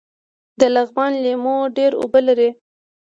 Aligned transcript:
د 0.59 0.61
لغمان 0.75 1.11
لیمو 1.23 1.57
ډیر 1.77 1.91
اوبه 2.01 2.19
لري 2.27 2.49